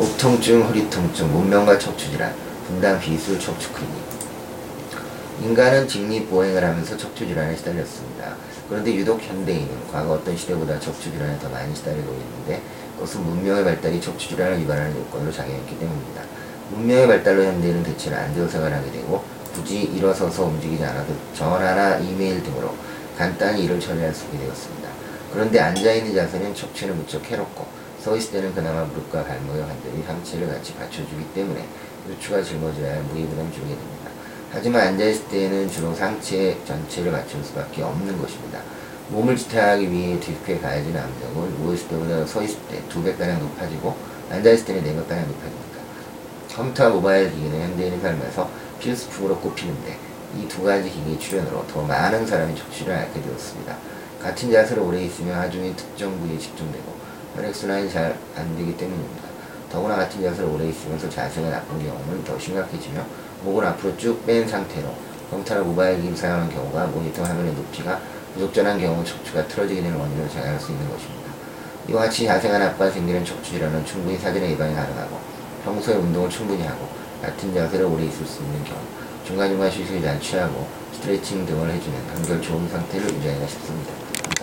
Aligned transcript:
목 0.00 0.16
통증, 0.16 0.62
허리 0.62 0.88
통증, 0.88 1.30
문명과 1.30 1.78
척추 1.78 2.10
질환, 2.10 2.34
분당 2.66 2.98
비술 2.98 3.38
척추 3.38 3.70
클리닉. 3.70 4.02
인간은 5.42 5.86
직립보행을 5.86 6.64
하면서 6.64 6.96
척추 6.96 7.26
질환에 7.26 7.54
시달렸습니다. 7.54 8.34
그런데 8.66 8.94
유독 8.94 9.20
현대인은 9.20 9.68
과거 9.92 10.14
어떤 10.14 10.34
시대보다 10.34 10.80
척추 10.80 11.12
질환에 11.12 11.38
더 11.38 11.50
많이 11.50 11.76
시달리고 11.76 12.14
있는데 12.14 12.62
그것은 12.94 13.22
문명의 13.24 13.62
발달이 13.62 14.00
척추 14.00 14.30
질환을 14.30 14.62
유발하는 14.62 14.96
요건으로 14.96 15.30
작용했기 15.30 15.78
때문입니다. 15.78 16.22
문명의 16.70 17.06
발달로 17.06 17.44
현대인은 17.44 17.82
대체로 17.82 18.16
앉아 18.16 18.48
생활하게 18.48 18.90
되고 18.92 19.22
굳이 19.54 19.82
일어서서 19.82 20.44
움직이지 20.44 20.82
않아도 20.82 21.12
전화나 21.34 21.98
이메일 21.98 22.42
등으로 22.42 22.74
간단히 23.18 23.64
일을 23.64 23.78
처리할 23.78 24.14
수 24.14 24.24
있게 24.24 24.38
되었습니다. 24.38 24.88
그런데 25.30 25.60
앉아있는 25.60 26.14
자세는 26.14 26.54
척추는 26.54 26.96
무척 26.96 27.22
해롭고 27.30 27.80
서 28.02 28.16
있을 28.16 28.32
때는 28.32 28.54
그나마 28.54 28.84
무릎과 28.84 29.24
발목의 29.24 29.62
관절이 29.62 30.02
상체를 30.06 30.48
같이 30.48 30.74
받쳐주기 30.74 31.32
때문에 31.34 31.64
요추가 32.08 32.42
짊어져야 32.42 33.02
무게부담 33.02 33.52
줄게 33.52 33.68
됩니다. 33.68 34.10
하지만 34.52 34.88
앉아있을 34.88 35.28
때에는 35.28 35.68
주로 35.70 35.94
상체 35.94 36.58
전체를 36.66 37.12
맞출 37.12 37.42
수밖에 37.44 37.82
없는 37.82 38.18
것입니다. 38.20 38.60
몸을 39.10 39.36
지탱하기 39.36 39.90
위해 39.90 40.18
뒤에 40.18 40.58
가해진 40.58 40.96
암벽은 40.96 41.58
누워있을 41.58 41.88
때보다 41.88 42.24
서 42.26 42.42
있을 42.42 42.58
때 42.68 42.82
두 42.88 43.02
배가량 43.02 43.38
높아지고 43.40 43.96
앉아있을 44.30 44.64
때는 44.66 44.82
네 44.84 44.94
배가량 44.94 45.26
높아집니다. 45.28 45.80
컴퓨터와 46.54 46.90
모바일 46.90 47.30
기기는 47.30 47.60
현대인의 47.60 48.00
삶에서 48.00 48.50
필수품으로 48.80 49.36
꼽히는데 49.38 49.98
이 50.38 50.48
두 50.48 50.62
가지 50.62 50.88
기기의 50.88 51.18
출현으로 51.18 51.66
더 51.66 51.82
많은 51.82 52.24
사람이 52.26 52.56
척추를 52.56 52.94
앓게 52.94 53.20
되었습니다. 53.20 53.76
같은 54.22 54.50
자세로 54.52 54.86
오래 54.86 55.02
있으면 55.02 55.36
하중이 55.38 55.74
특정 55.76 56.18
부위에 56.20 56.38
집중되고 56.38 57.09
혈액순환이 57.36 57.90
잘 57.90 58.16
안 58.36 58.56
되기 58.56 58.76
때문입니다. 58.76 59.22
더구나 59.70 59.96
같은 59.96 60.22
자세로 60.22 60.52
오래 60.54 60.68
있으면서 60.68 61.08
자세가 61.08 61.48
나쁜 61.48 61.78
경우는 61.78 62.24
더 62.24 62.38
심각해지며 62.38 63.04
목을 63.44 63.64
앞으로 63.66 63.96
쭉 63.96 64.26
뺀 64.26 64.46
상태로 64.46 64.92
컴퓨터나 65.30 65.62
모바일 65.62 65.96
기기를 65.96 66.16
사용하는 66.16 66.52
경우가 66.52 66.86
모니터 66.86 67.22
화면의 67.22 67.52
높이가 67.54 68.00
부족전한 68.34 68.80
경우 68.80 69.04
척추가 69.04 69.46
틀어지게 69.46 69.82
되는 69.82 69.96
원인으로 69.96 70.28
작용할 70.28 70.58
수 70.58 70.72
있는 70.72 70.88
것입니다. 70.90 71.30
이와 71.88 72.02
같이 72.02 72.26
자세가 72.26 72.58
나빠 72.58 72.90
생기는 72.90 73.24
척추 73.24 73.52
질환은 73.52 73.84
충분히 73.84 74.18
사전에 74.18 74.50
예방이 74.50 74.74
가능하고 74.74 75.18
평소에 75.64 75.94
운동을 75.94 76.28
충분히 76.28 76.62
하고 76.64 76.88
같은 77.22 77.54
자세로 77.54 77.92
오래 77.92 78.04
있을 78.04 78.26
수 78.26 78.42
있는 78.42 78.64
경우 78.64 78.80
중간중간 79.24 79.68
휴식을 79.70 80.02
잘 80.02 80.20
취하고 80.20 80.66
스트레칭 80.92 81.46
등을 81.46 81.70
해주는 81.70 81.98
한결 82.08 82.42
좋은 82.42 82.68
상태를 82.68 83.08
유지하기가 83.08 83.46
쉽습니다. 83.46 84.09